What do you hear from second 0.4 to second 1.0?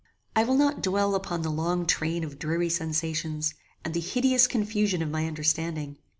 will not